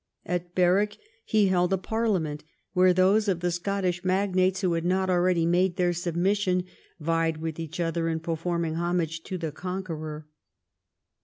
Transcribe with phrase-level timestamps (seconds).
[0.25, 5.11] At Berwick he held a parliament, where those of the Scottish magnates who had not
[5.11, 6.63] already made their submission
[6.99, 10.25] vied with each other in performing homage to the conqueror.